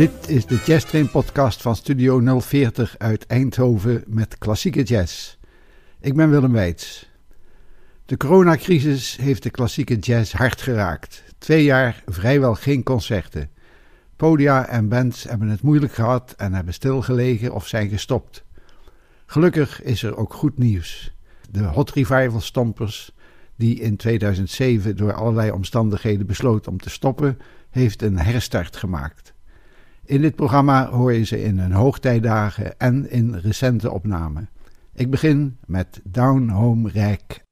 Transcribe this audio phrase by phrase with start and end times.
[0.00, 5.36] Dit is de Jazz Train podcast van Studio 040 uit Eindhoven met klassieke jazz.
[6.00, 7.10] Ik ben Willem Weits.
[8.06, 11.22] De coronacrisis heeft de klassieke jazz hard geraakt.
[11.38, 13.50] Twee jaar vrijwel geen concerten.
[14.16, 18.44] Podia en bands hebben het moeilijk gehad en hebben stilgelegen of zijn gestopt.
[19.26, 21.14] Gelukkig is er ook goed nieuws.
[21.50, 23.12] De Hot Revival Stompers,
[23.56, 27.38] die in 2007 door allerlei omstandigheden besloot om te stoppen,
[27.70, 29.29] heeft een herstart gemaakt.
[30.10, 34.48] In dit programma hoor je ze in hun hoogtijdagen en in recente opnamen.
[34.94, 37.44] Ik begin met Down Home Rijk.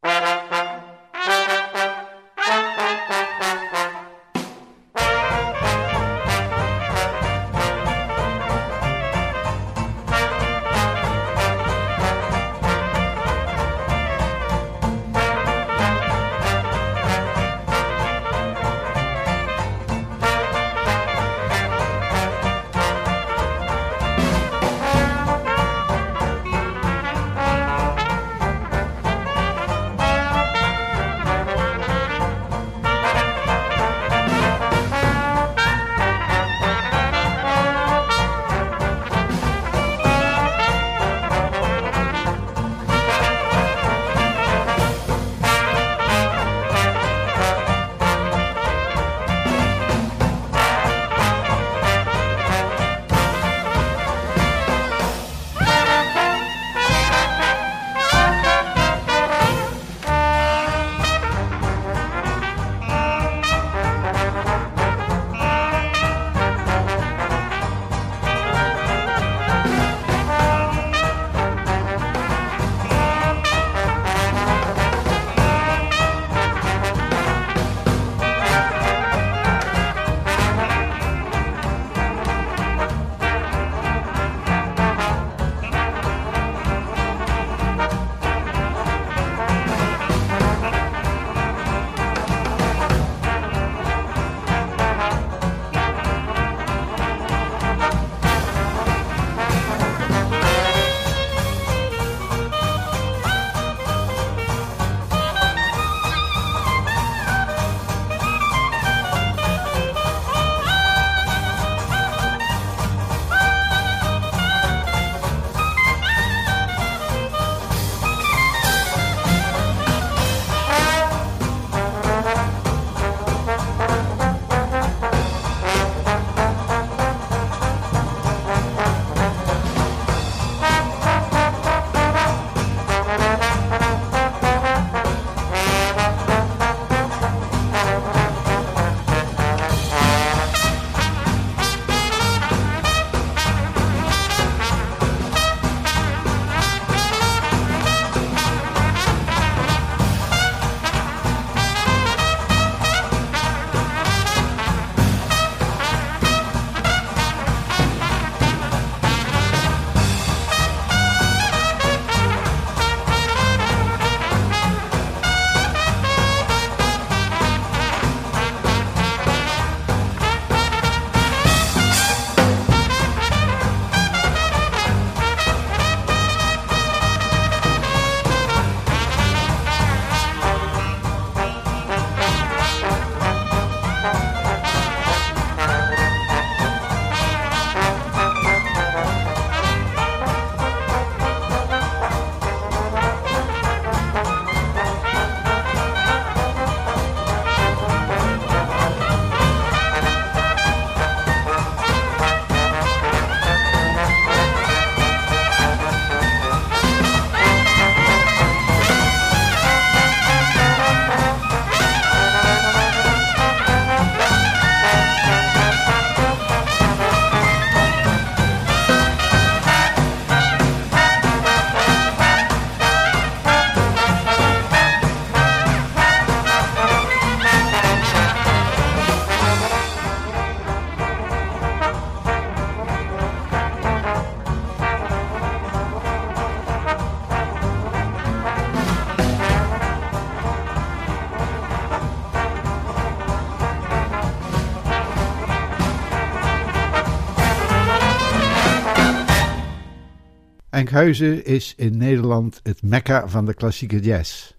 [250.79, 254.53] Enkhuizen is in Nederland het mekka van de klassieke jazz.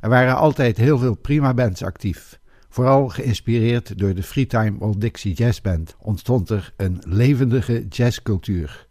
[0.00, 5.34] Er waren altijd heel veel prima bands actief, Vooral geïnspireerd door de Freetime Old Dixie
[5.34, 8.86] Jazz Band ontstond er een levendige jazzcultuur.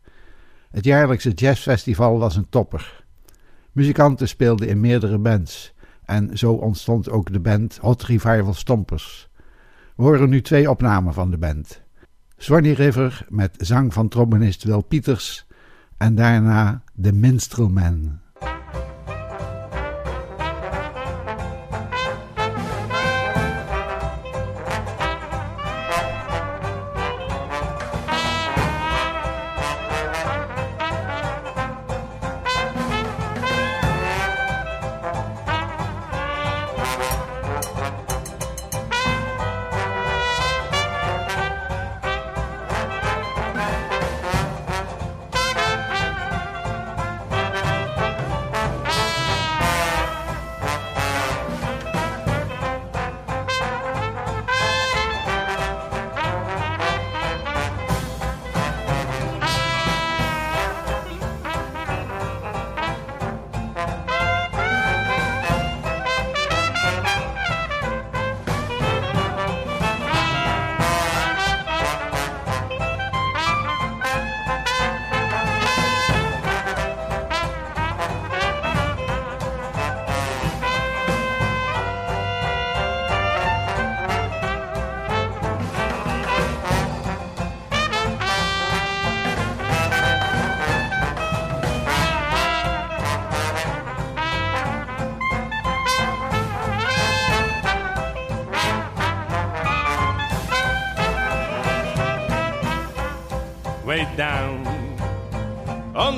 [0.72, 3.04] Het jaarlijkse jazzfestival was een topper.
[3.72, 5.74] Muzikanten speelden in meerdere bands
[6.06, 9.30] en zo ontstond ook de band Hot Revival Stompers.
[9.96, 11.82] We horen nu twee opnamen van de band.
[12.38, 15.46] Swanee River met zang van trombonist Wil Pieters
[16.04, 17.70] en daarna The Minstrel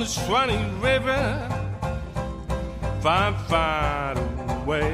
[0.06, 1.48] Swanee River,
[3.00, 4.16] far, far
[4.60, 4.92] away,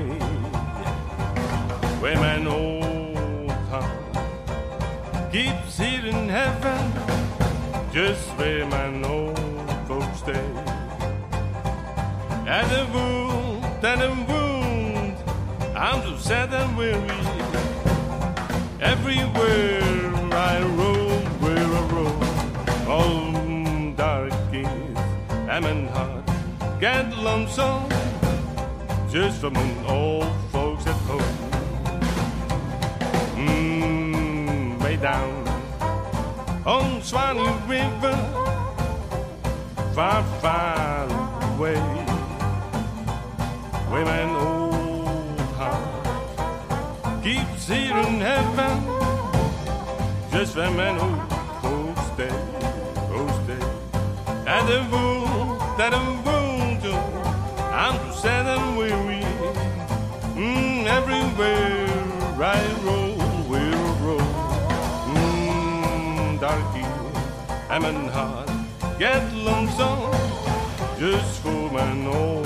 [2.00, 6.92] where my old heart keeps it in heaven,
[7.92, 9.38] just where my old
[9.86, 10.48] folks stay.
[12.48, 15.16] And the wound, and the wound,
[15.76, 17.20] I'm so sad and weary.
[18.80, 19.91] Everywhere
[25.52, 26.24] In heart
[26.80, 27.86] get lonesome
[29.10, 29.54] just from
[29.86, 31.36] old folks at home.
[33.36, 35.46] Mm, way down
[36.64, 38.16] on Swanee River
[39.94, 41.04] far far
[41.52, 41.76] away
[43.90, 48.74] my old heart keeps here in heaven
[50.32, 51.28] just my old
[51.60, 52.52] folks stay
[54.46, 55.21] and the wound
[55.90, 56.22] I'm
[57.82, 59.24] I'm too sad and weary.
[60.36, 61.88] Mm, everywhere
[62.38, 63.16] I roll,
[63.48, 64.28] we'll roll.
[65.10, 66.86] Mm, darky,
[67.68, 68.48] I'm in heart,
[69.00, 70.12] get lonesome,
[71.00, 72.41] just for my old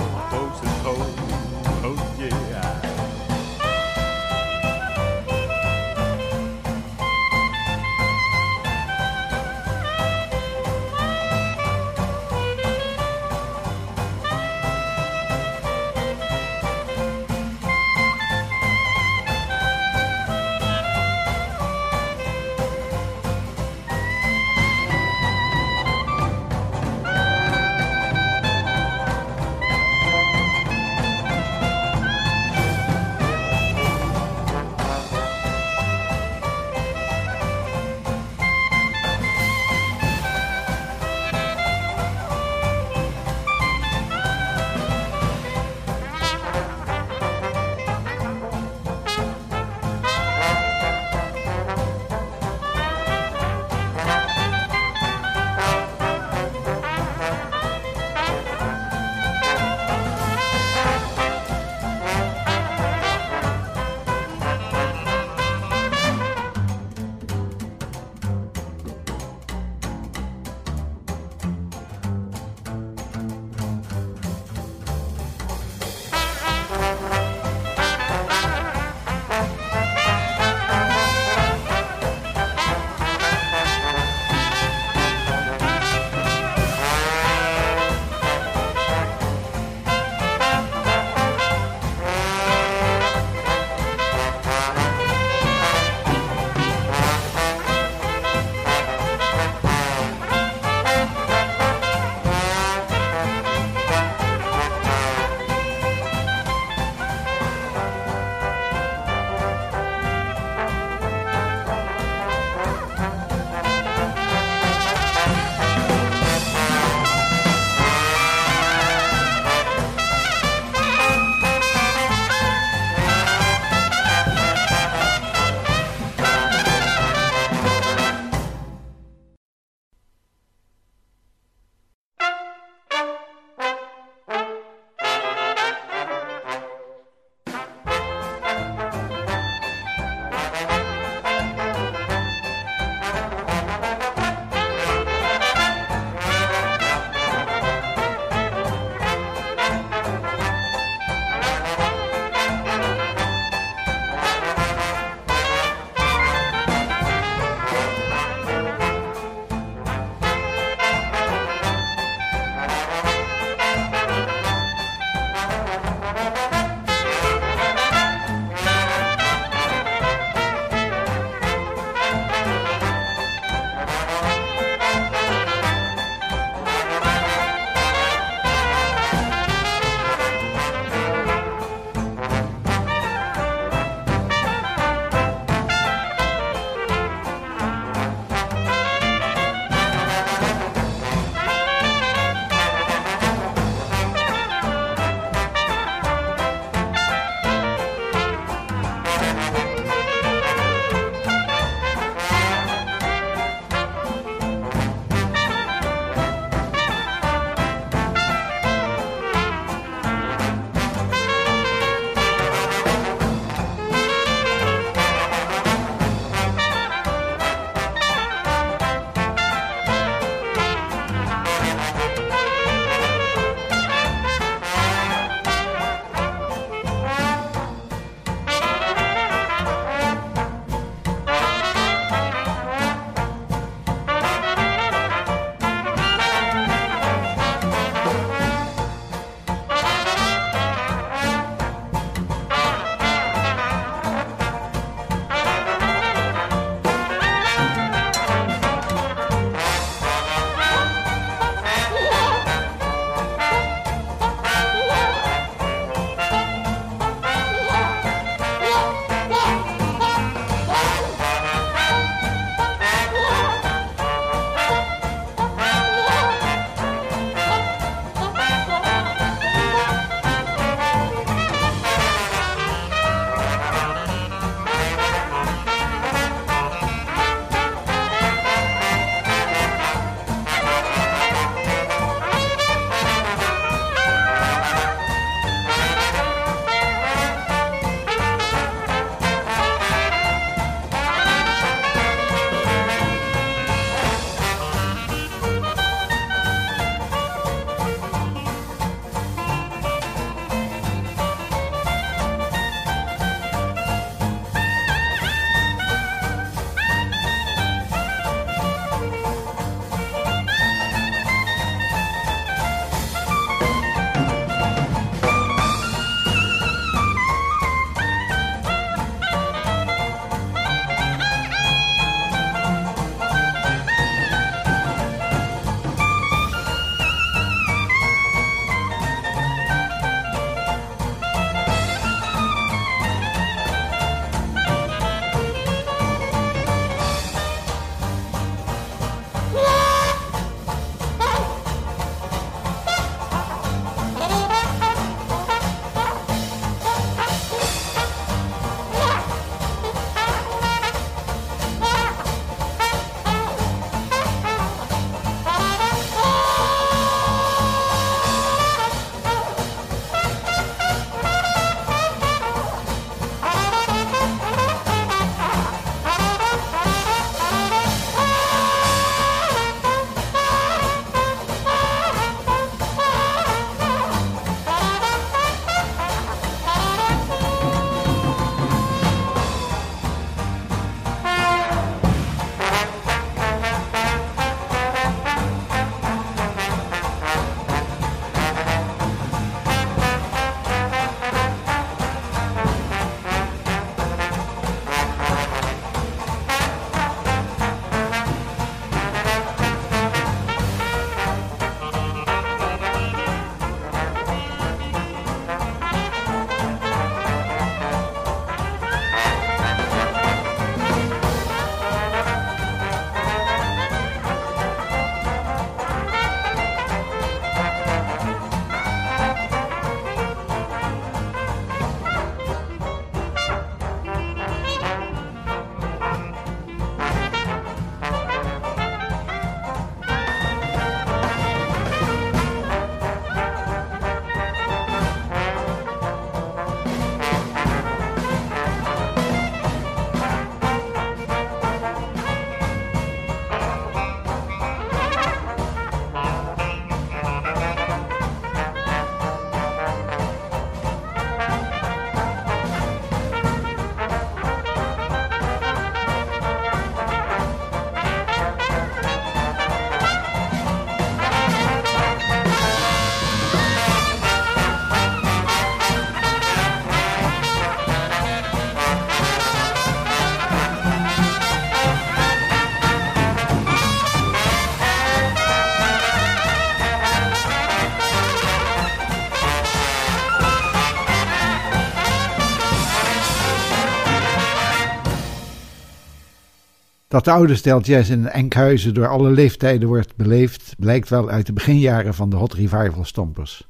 [487.16, 491.52] Dat de oude jazz in Enkhuizen door alle leeftijden wordt beleefd, blijkt wel uit de
[491.52, 493.68] beginjaren van de Hot Revival Stompers.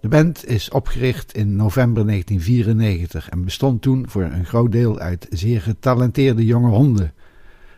[0.00, 5.26] De band is opgericht in november 1994 en bestond toen voor een groot deel uit
[5.30, 7.12] zeer getalenteerde jonge honden.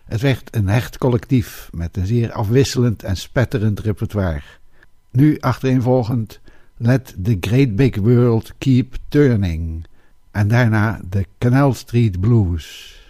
[0.05, 4.43] Het werd een hecht collectief met een zeer afwisselend en spetterend repertoire.
[5.11, 6.41] Nu achtereenvolgend
[6.77, 9.87] Let the Great Big World Keep Turning
[10.31, 13.01] en daarna de Canal Street Blues.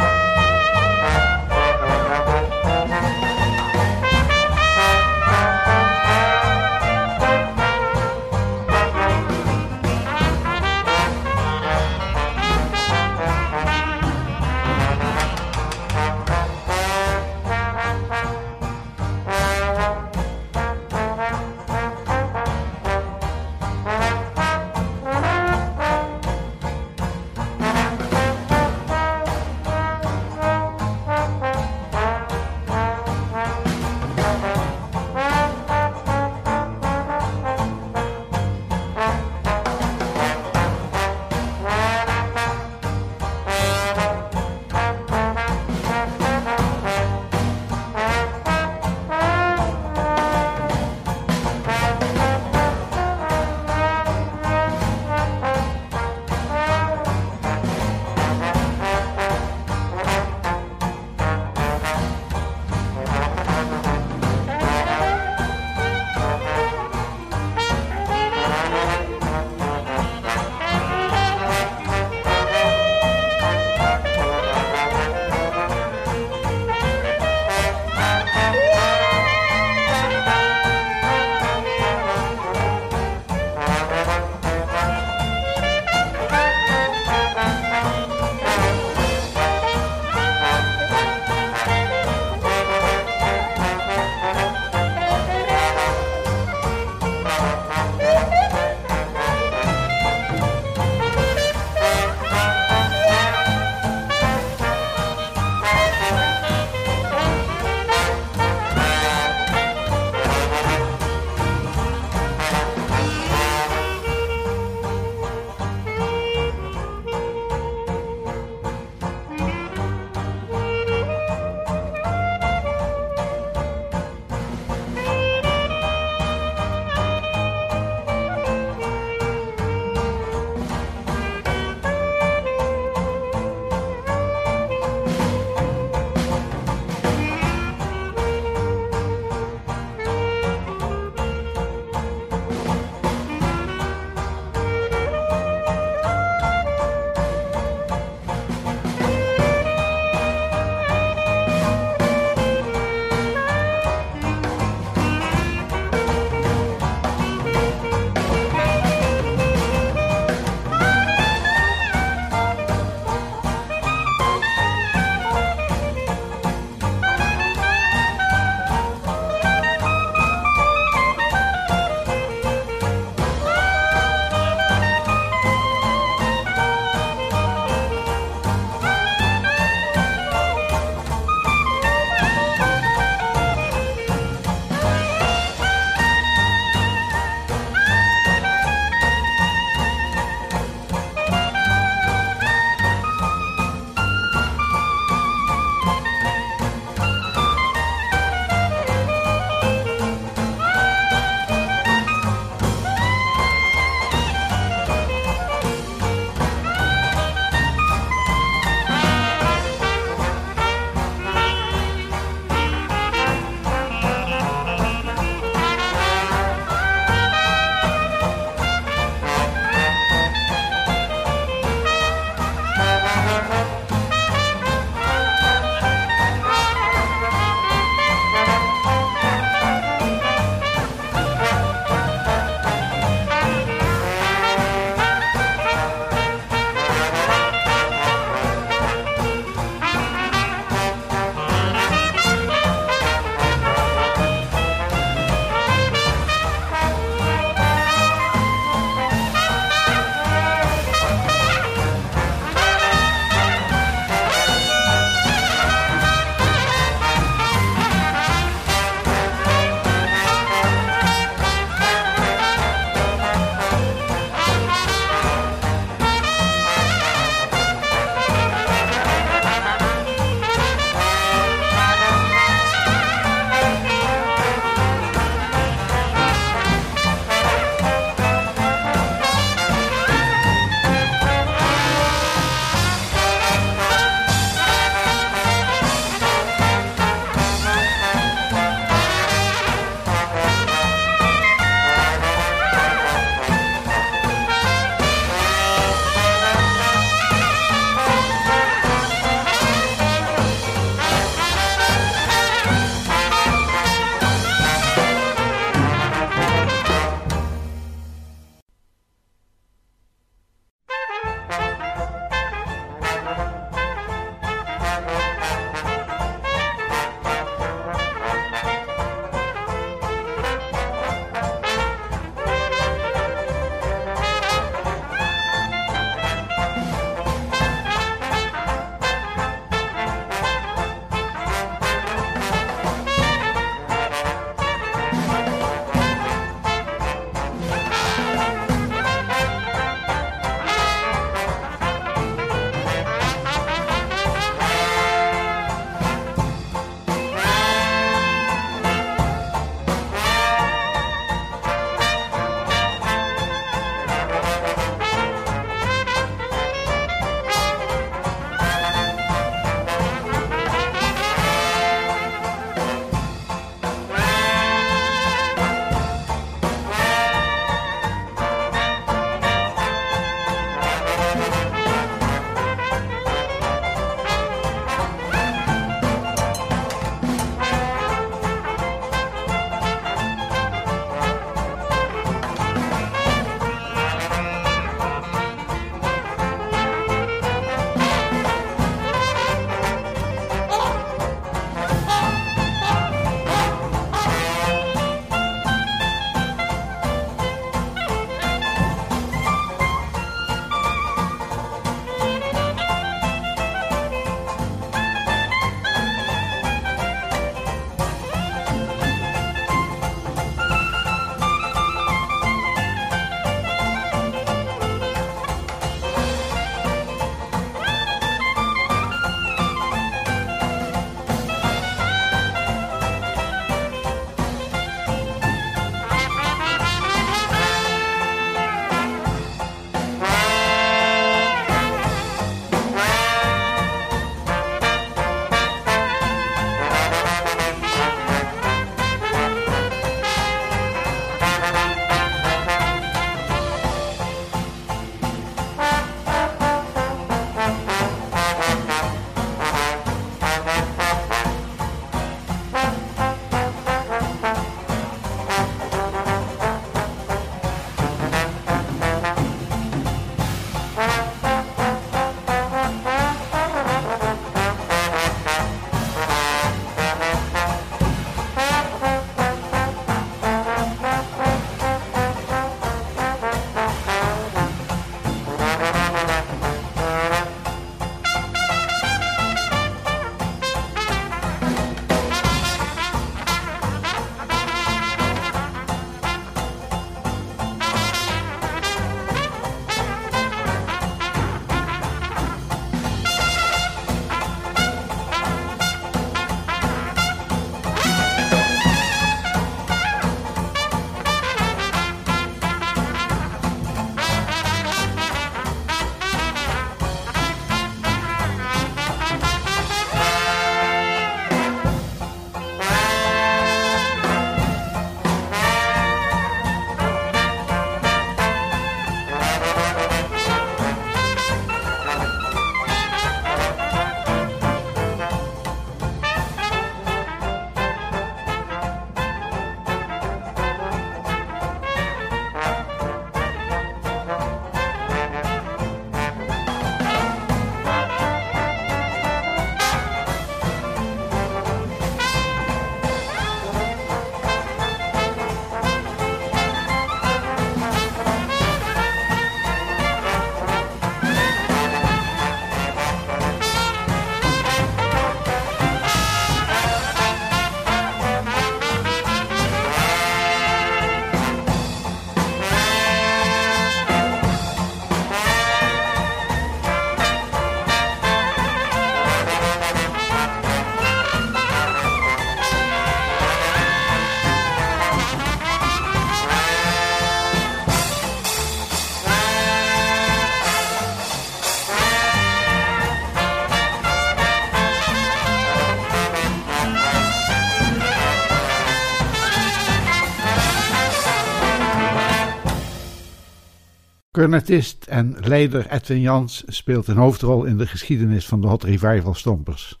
[594.42, 599.34] Cornetist en leider Edwin Jans speelt een hoofdrol in de geschiedenis van de Hot Revival
[599.34, 600.00] Stompers.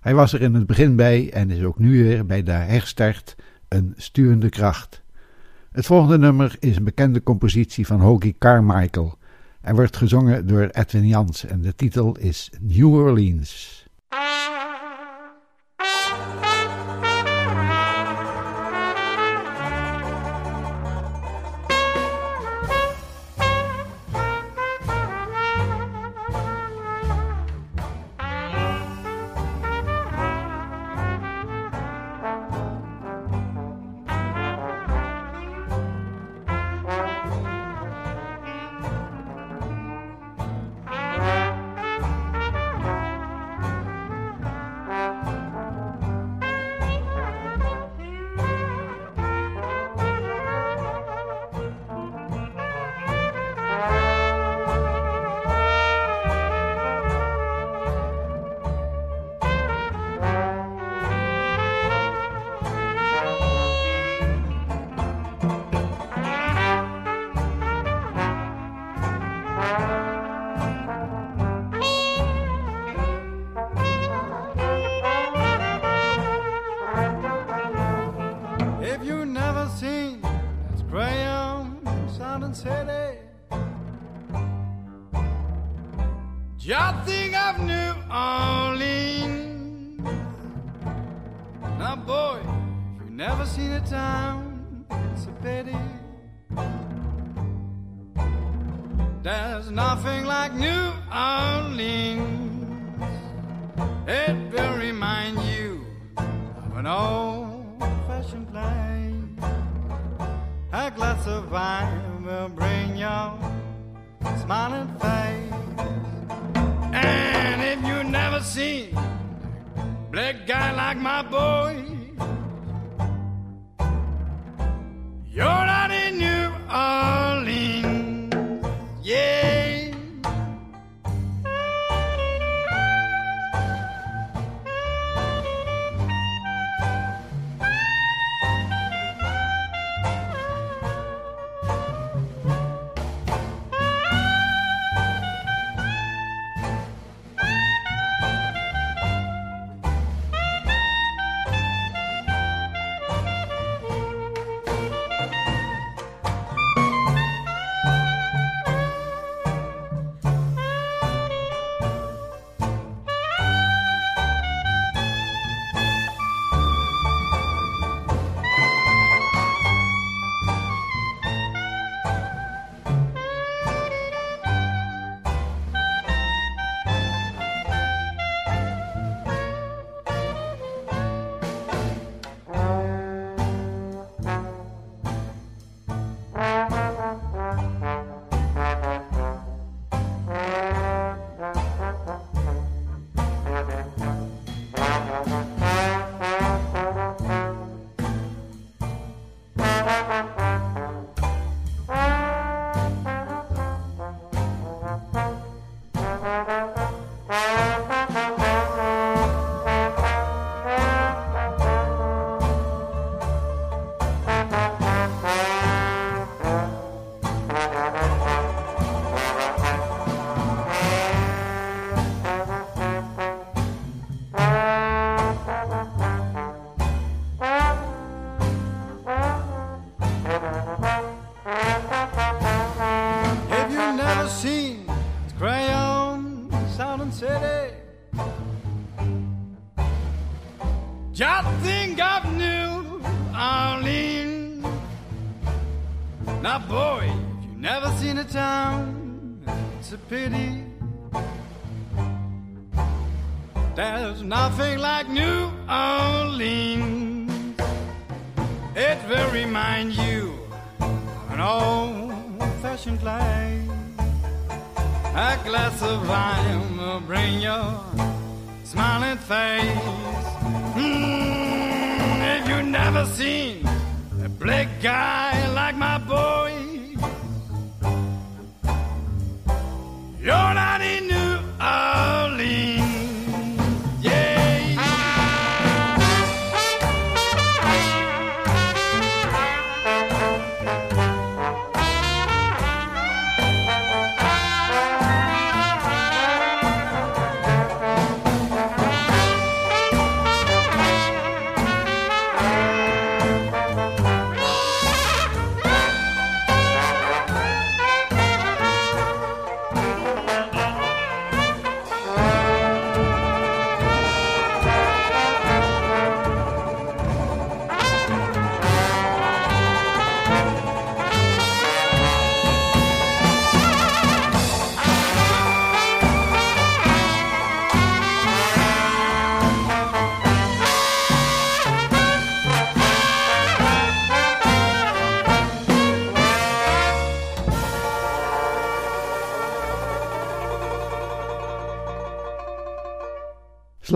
[0.00, 3.36] Hij was er in het begin bij en is ook nu weer bij de herstart
[3.68, 5.02] een sturende kracht.
[5.72, 9.18] Het volgende nummer is een bekende compositie van Hoagie Carmichael
[9.60, 13.86] en wordt gezongen door Edwin Jans en de titel is New Orleans.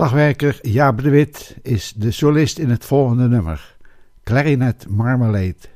[0.05, 3.75] Slagwerker Jaap de Wit is de solist in het volgende nummer,
[4.23, 5.74] Clarinet Marmalade.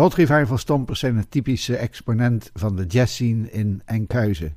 [0.00, 4.56] De Hot Revival Stompers zijn een typische exponent van de jazzscene in Enkhuizen.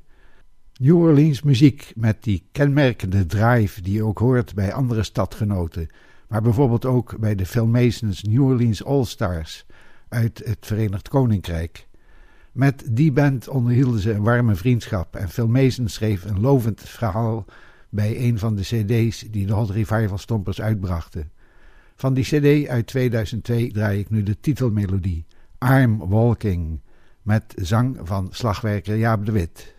[0.80, 5.88] New Orleans muziek met die kenmerkende drive die je ook hoort bij andere stadgenoten,
[6.28, 9.66] maar bijvoorbeeld ook bij de Phil Masons New Orleans All Stars
[10.08, 11.86] uit het Verenigd Koninkrijk.
[12.52, 17.44] Met die band onderhielden ze een warme vriendschap en Phil Mason schreef een lovend verhaal
[17.88, 21.30] bij een van de cd's die de Hot Revival Stompers uitbrachten.
[21.96, 25.24] Van die cd uit 2002 draai ik nu de titelmelodie
[25.58, 26.80] I'm Walking
[27.22, 29.73] met zang van slagwerker Jaap de Wit.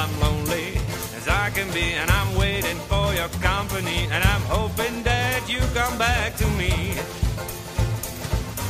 [0.00, 0.68] I'm lonely
[1.14, 5.60] as I can be, and I'm waiting for your company, and I'm hoping that you
[5.74, 6.72] come back to me.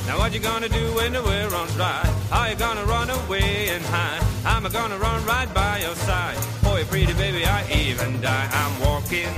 [0.09, 2.03] Now what you gonna do when the well runs dry?
[2.33, 4.23] Are you gonna run away and hide?
[4.45, 6.37] I'm gonna run right by your side.
[6.65, 8.49] Boy, pretty baby, I even die.
[8.51, 9.37] I'm walking,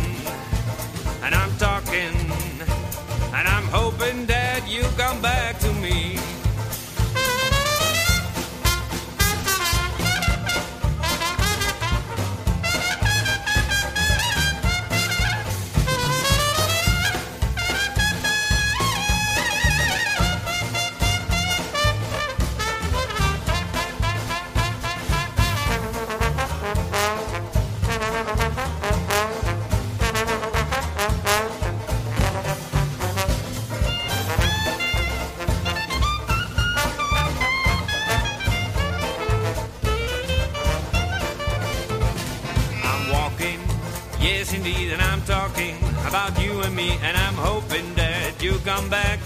[1.24, 2.14] and I'm talking,
[3.36, 6.16] and I'm hoping that you come back to me.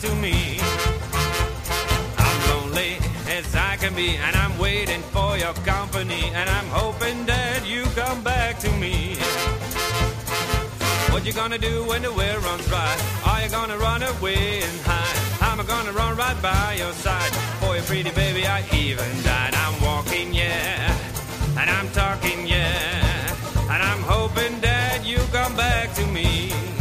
[0.06, 0.60] To me.
[2.16, 2.92] I'm lonely
[3.28, 7.82] as I can be, and I'm waiting for your company, and I'm hoping that you
[8.00, 9.16] come back to me.
[11.10, 12.92] What you gonna do when the well runs dry?
[13.24, 15.18] Are you gonna run away and hide?
[15.48, 17.32] I'm gonna run right by your side.
[17.60, 19.54] For you pretty baby, I even died.
[19.54, 23.72] I'm walking, yeah, and I'm talking, yeah.
[23.72, 26.75] And I'm hoping that you come back to me.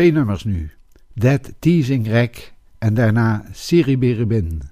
[0.00, 0.70] Twee nummers nu.
[1.14, 4.62] Dead Teasing Rack en daarna Siriberibin.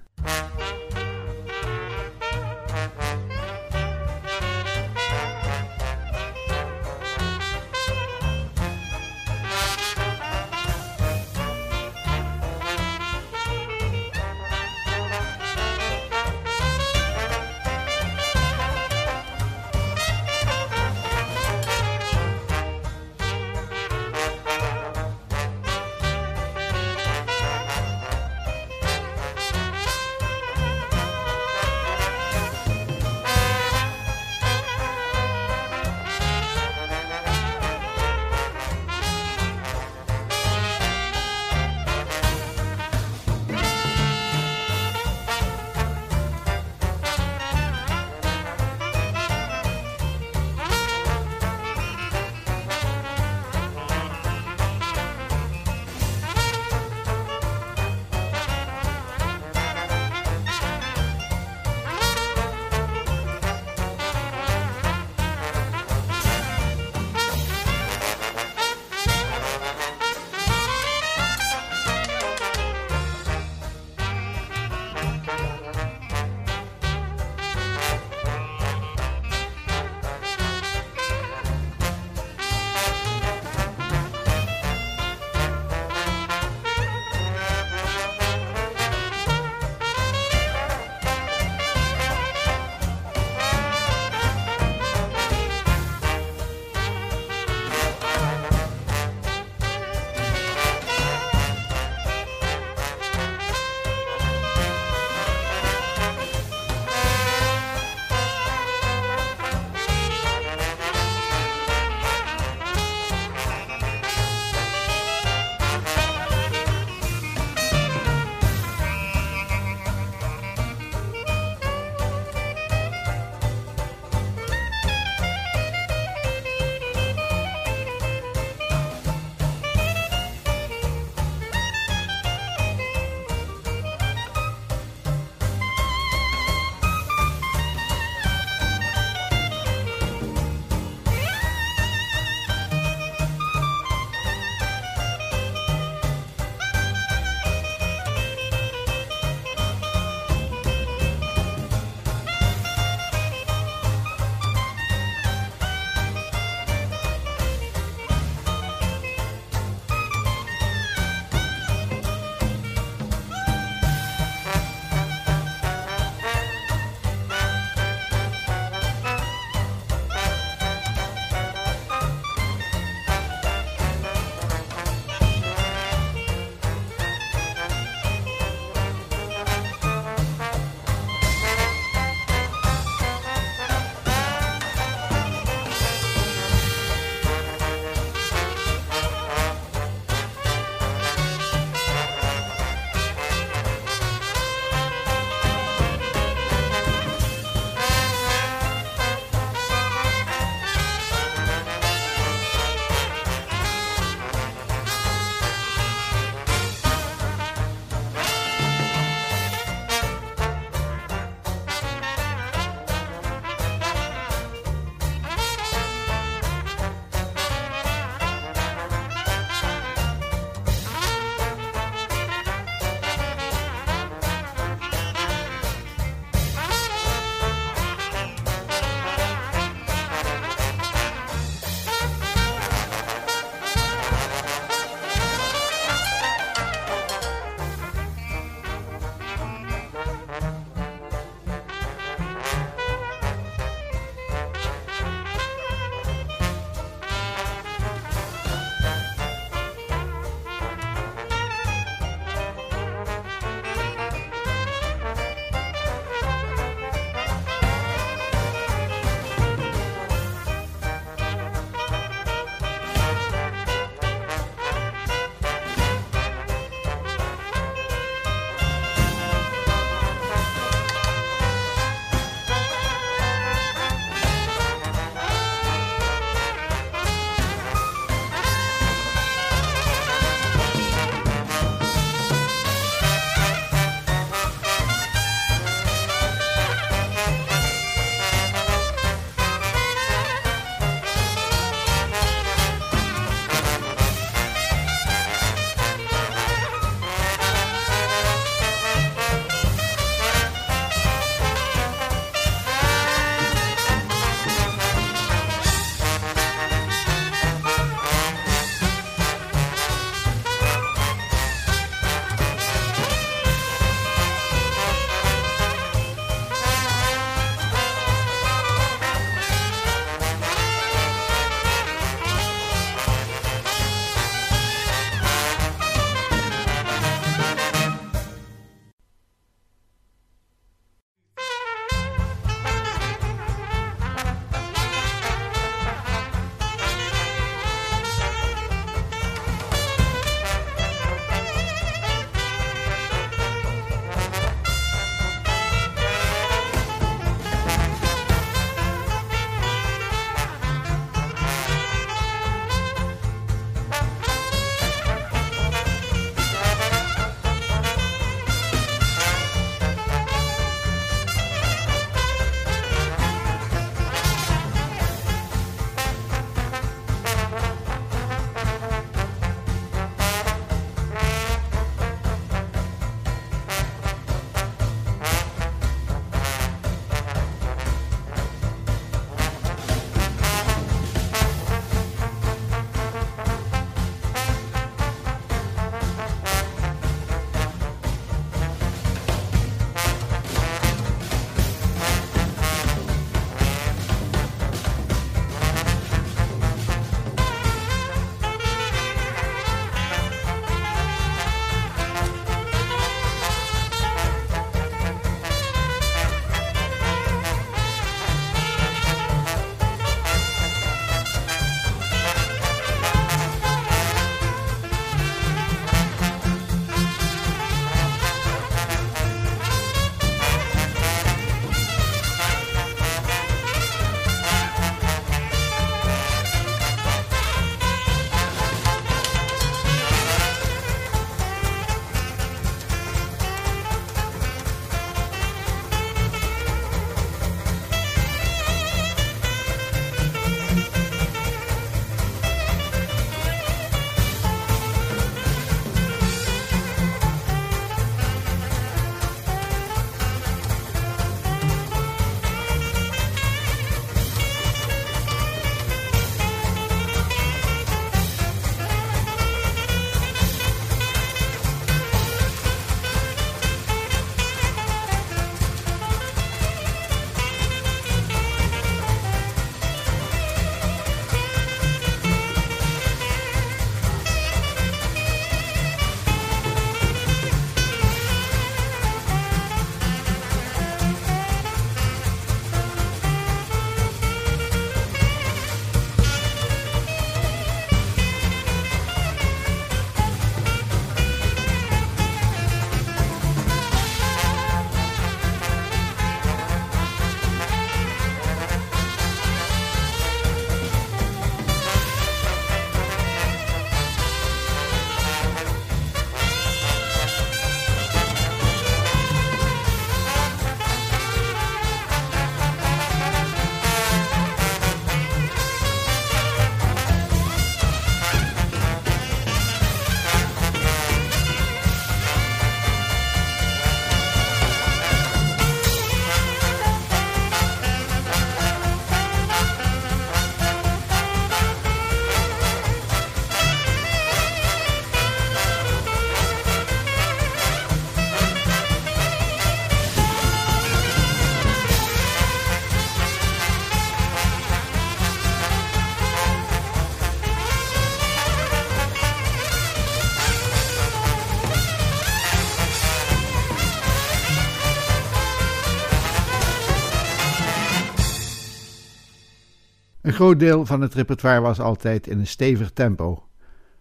[560.39, 563.43] Groot deel van het repertoire was altijd in een stevig tempo.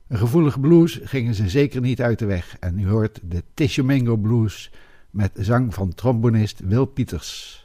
[0.09, 4.16] Een gevoelige blues gingen ze zeker niet uit de weg en u hoort de Tishomingo
[4.16, 4.72] Blues
[5.11, 7.62] met zang van trombonist Wil Pieters.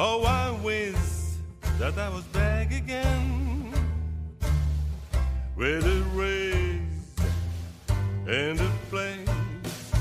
[0.00, 0.94] Oh, I wish
[1.80, 3.72] that I was back again
[5.56, 7.16] with the rays
[8.28, 9.92] and the flames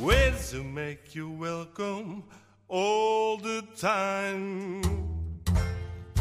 [0.00, 2.24] ways to make you welcome
[2.66, 4.82] all the time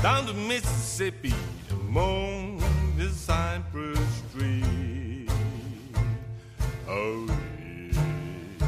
[0.03, 1.33] down the Mississippi
[1.71, 2.61] among
[2.95, 5.31] the cypress trees.
[6.87, 7.25] Oh,
[7.91, 8.67] yeah.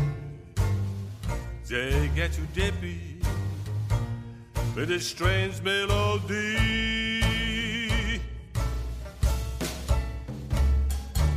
[1.68, 3.07] They get you dippy
[4.78, 6.60] with a strange melody.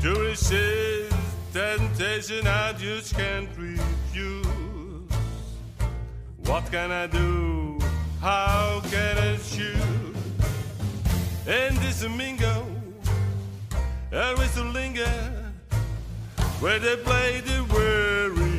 [0.03, 1.17] To resist
[1.51, 4.47] temptation, I just can't refuse.
[6.45, 7.79] What can I do?
[8.21, 10.17] How can I choose?
[11.47, 12.67] And this Mingo,
[14.13, 15.53] I whistle linger
[16.61, 18.50] where they play the weary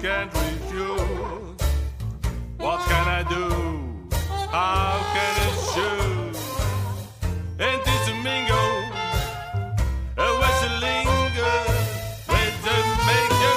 [0.00, 1.56] can't refuse.
[2.58, 3.48] What can I do?
[4.50, 6.42] How can I choose?
[7.58, 8.62] And this Domingo,
[10.16, 11.52] a Westlingo,
[12.32, 12.78] with the
[13.08, 13.56] maker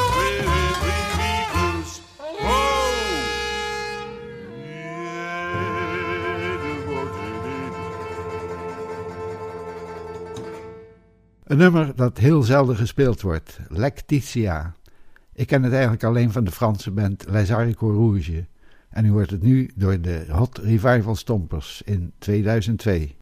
[1.54, 1.90] blues.
[2.20, 2.92] Oh,
[4.58, 5.12] yeah.
[11.44, 14.76] Een nummer dat heel zelden gespeeld wordt, Lectitia.
[15.34, 18.44] Ik ken het eigenlijk alleen van de Franse band Les Rouges.
[18.90, 23.18] En u hoort het nu door de Hot Revival Stompers in 2002.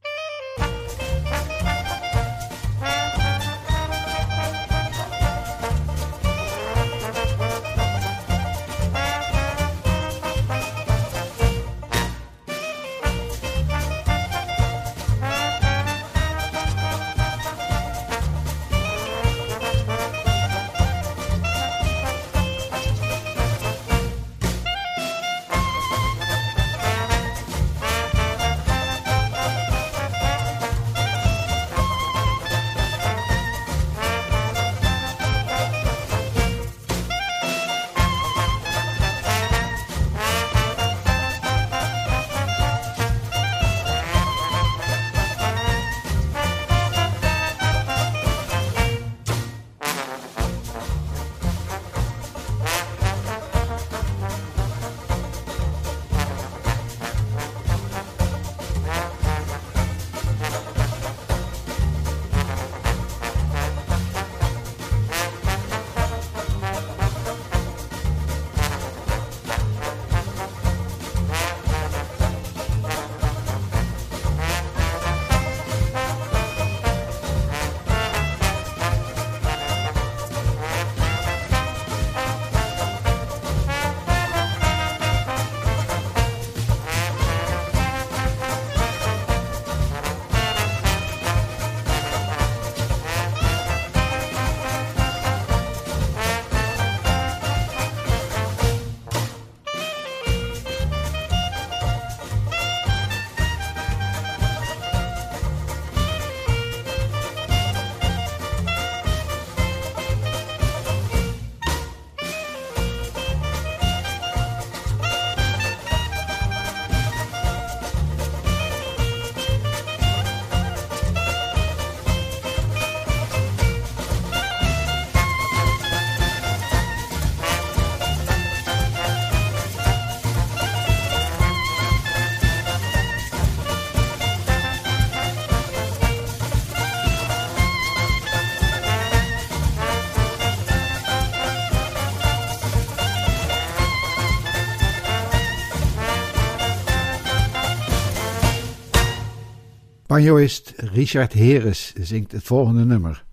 [150.20, 153.24] Banjoist Richard Heres zingt het volgende nummer,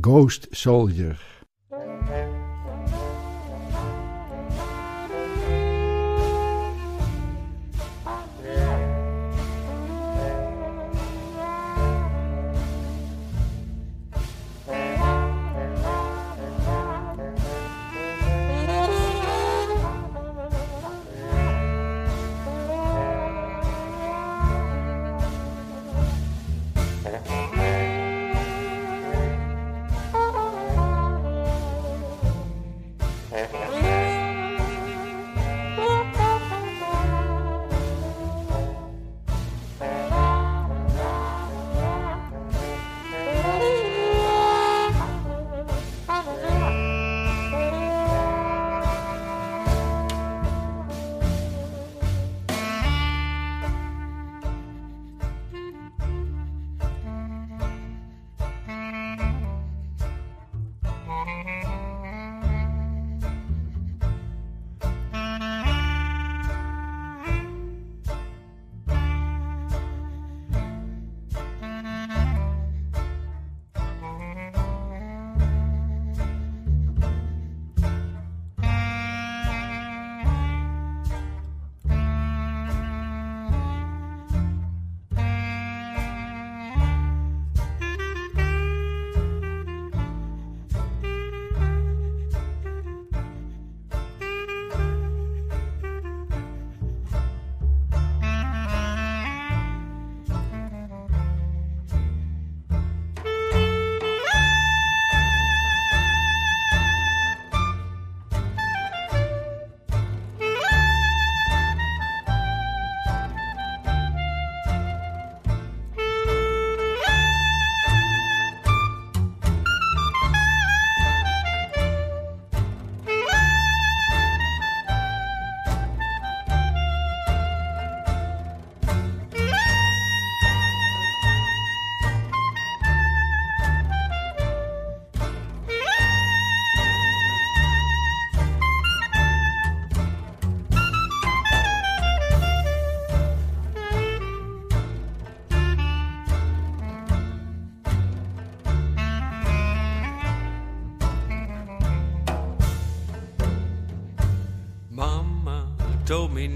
[0.00, 1.33] Ghost Soldier.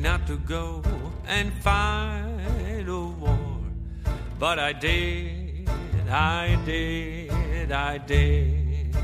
[0.02, 0.82] Not to go
[1.26, 3.38] and fight a war.
[4.38, 5.68] But I did,
[6.08, 8.94] I did, I did.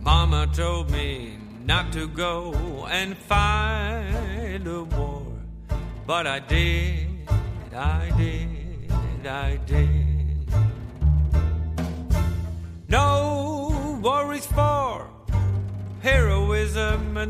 [0.00, 5.26] Mama told me not to go and fight a war.
[6.06, 7.28] But I did,
[7.74, 9.93] I did, I did.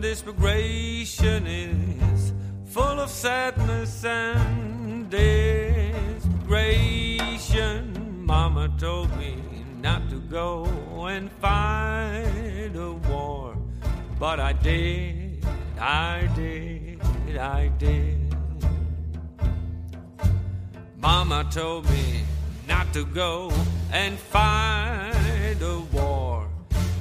[0.05, 2.35] Desperation is
[2.67, 6.27] full of sadness and desperation.
[8.27, 9.35] Mama told me
[9.81, 10.67] not to go
[11.09, 13.57] and fight a war,
[14.19, 15.43] but I did,
[15.81, 17.01] I did,
[17.39, 18.37] I did.
[20.99, 22.25] Mama told me
[22.69, 23.51] not to go
[23.91, 26.47] and fight a war,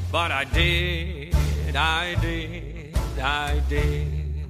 [0.09, 1.35] but I did,
[1.75, 2.72] I did,
[3.20, 4.47] I did.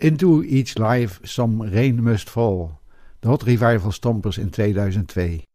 [0.00, 2.80] Into Each Life Some Rain Must Fall.
[3.20, 5.49] De Hot Revival Stompers in 2002.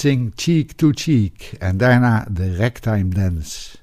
[0.00, 3.79] Dancing Cheek to Cheek en daarna de Ragtime Dance.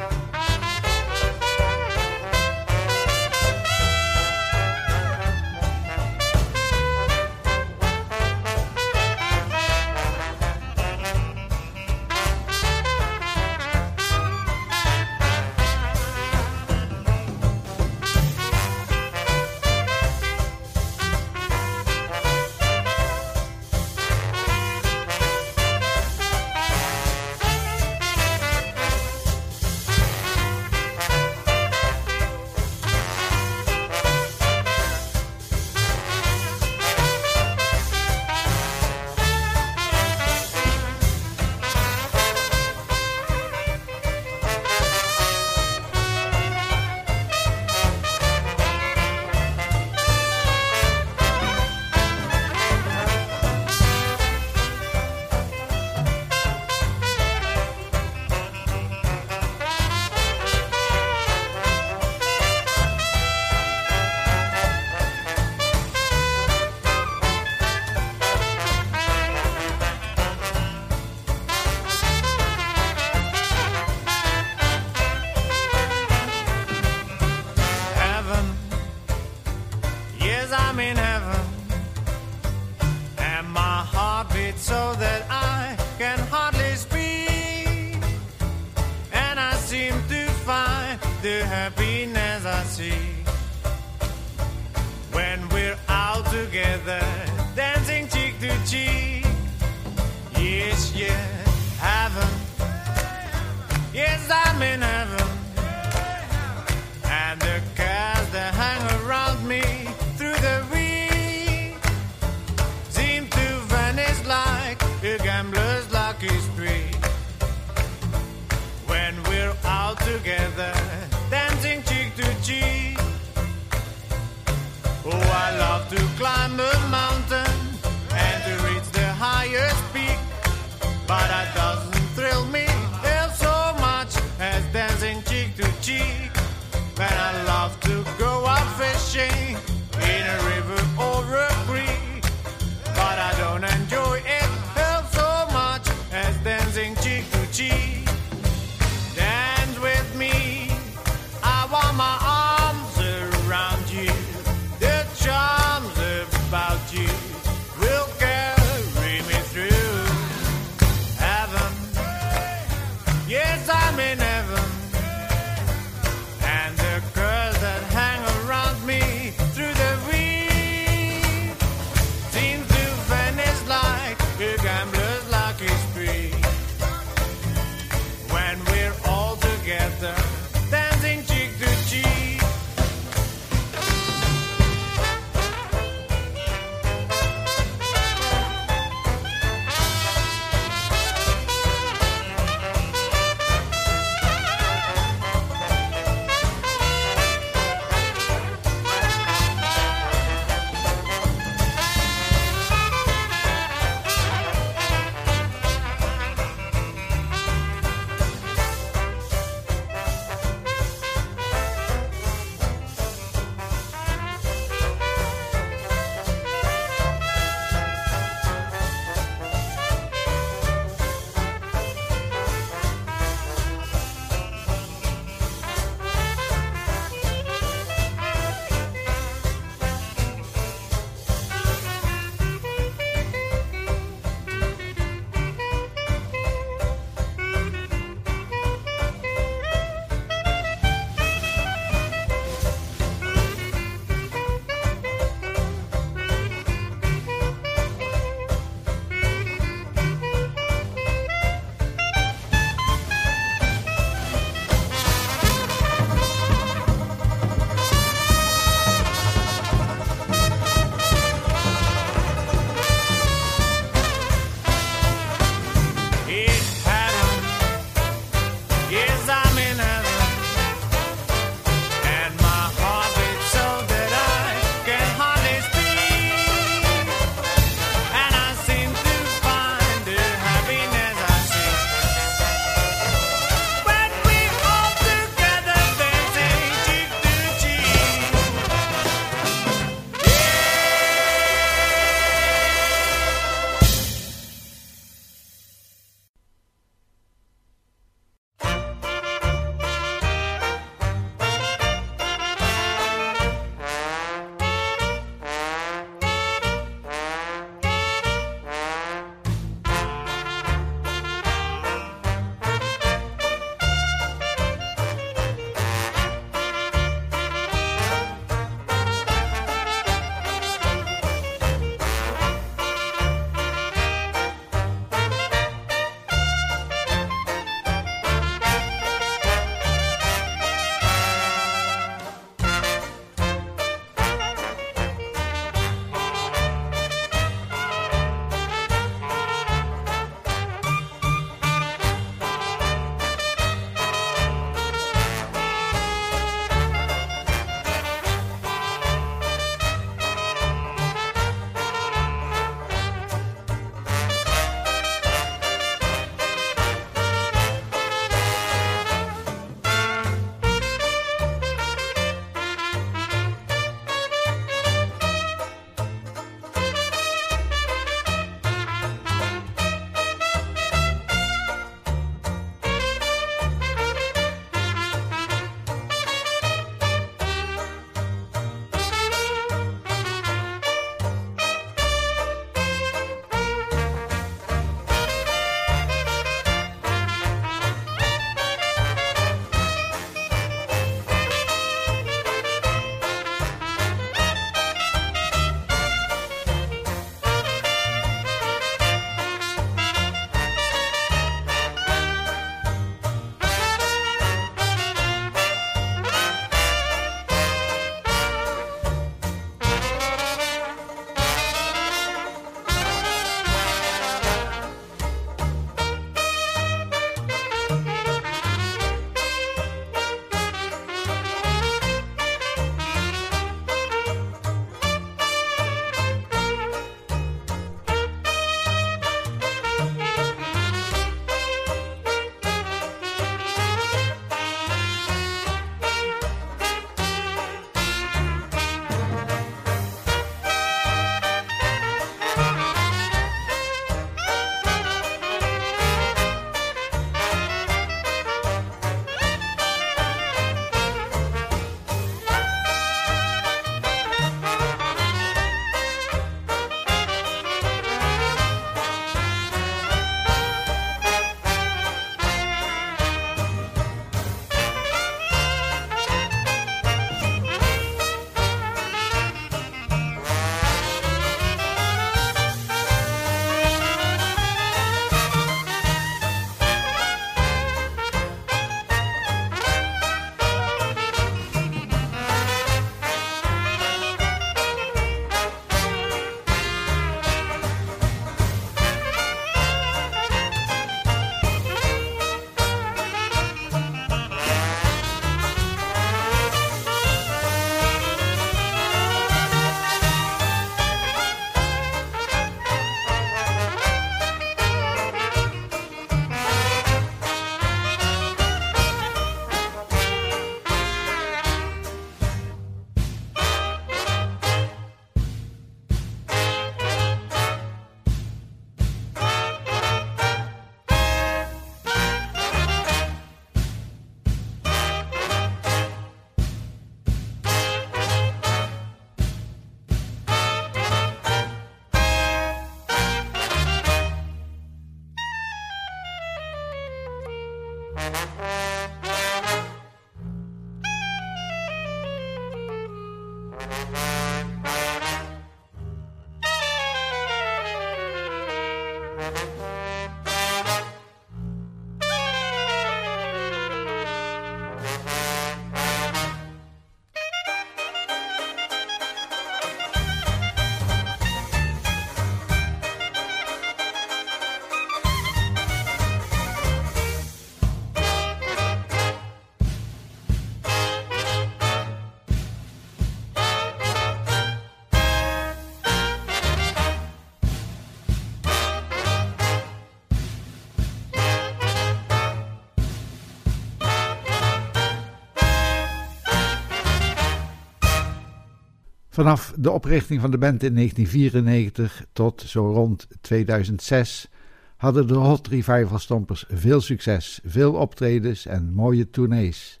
[589.38, 594.48] Vanaf de oprichting van de band in 1994 tot zo rond 2006
[594.96, 600.00] hadden de Hot Revival Stompers veel succes, veel optredens en mooie tournees.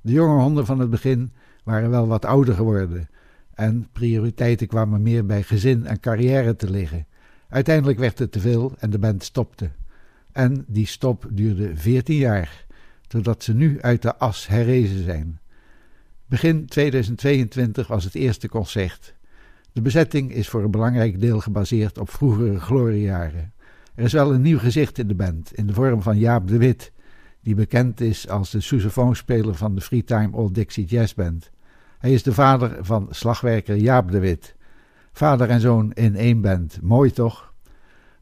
[0.00, 1.32] De jonge honden van het begin
[1.64, 3.08] waren wel wat ouder geworden
[3.54, 7.06] en prioriteiten kwamen meer bij gezin en carrière te liggen.
[7.48, 9.70] Uiteindelijk werd het te veel en de band stopte.
[10.32, 12.66] En die stop duurde 14 jaar,
[13.06, 15.40] totdat ze nu uit de as herrezen zijn.
[16.30, 19.14] Begin 2022 was het eerste concert.
[19.72, 23.52] De bezetting is voor een belangrijk deel gebaseerd op vroegere gloriejaren.
[23.94, 26.56] Er is wel een nieuw gezicht in de band, in de vorm van Jaap de
[26.56, 26.92] Wit,
[27.42, 31.50] die bekend is als de sousaphonspeler van de Freetime Old Dixie Jazz Band.
[31.98, 34.54] Hij is de vader van slagwerker Jaap de Wit.
[35.12, 37.52] Vader en zoon in één band, mooi toch?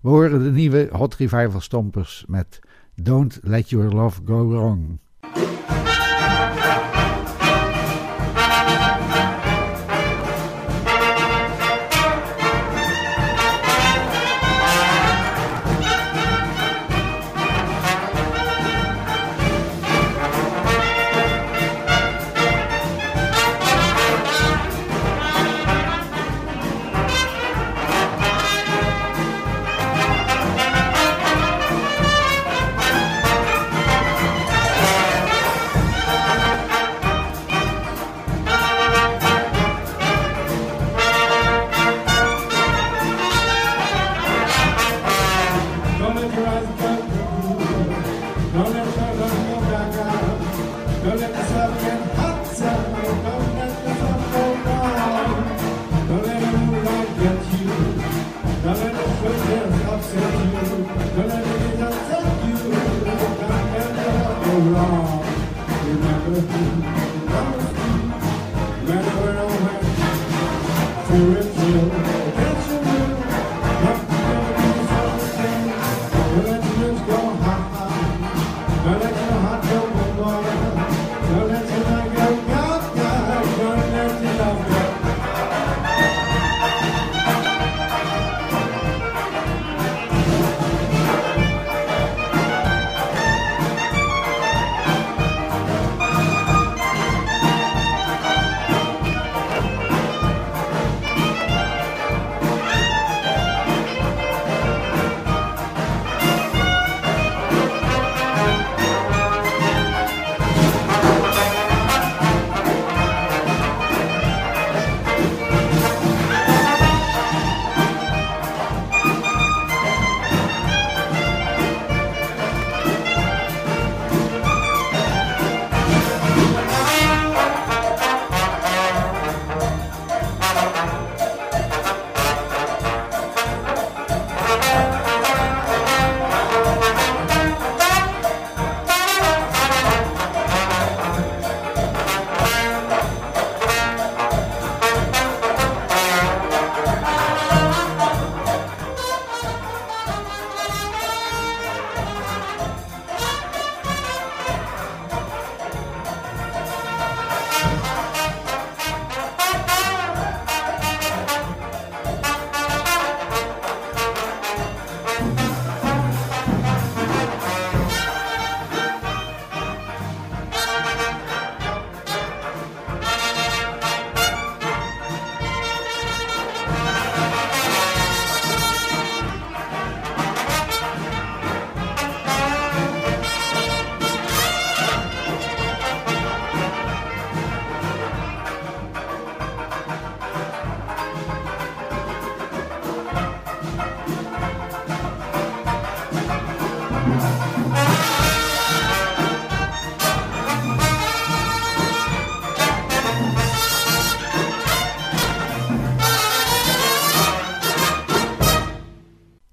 [0.01, 2.59] We horen de nieuwe Hot Revival Stompers met
[2.94, 4.98] Don't Let Your Love Go Wrong.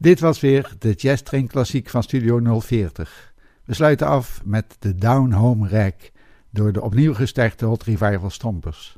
[0.06, 3.34] Dit was weer de Jazz Train Klassiek van Studio 040.
[3.64, 6.12] We sluiten af met de Down Home Rack
[6.50, 8.98] door de opnieuw gestarte Hot Revival Stompers.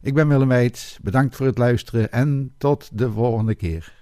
[0.00, 3.92] Ik ben Willem Weits, bedankt voor het luisteren en tot de volgende keer.